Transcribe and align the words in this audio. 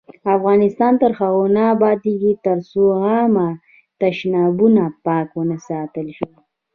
افغانستان 0.35 0.93
تر 1.01 1.11
هغو 1.19 1.45
نه 1.55 1.61
ابادیږي، 1.75 2.31
ترڅو 2.45 2.83
عامه 3.01 3.47
تشنابونه 4.01 4.83
پاک 5.05 5.27
ونه 5.35 5.57
ساتل 5.67 6.07
شي. 6.17 6.29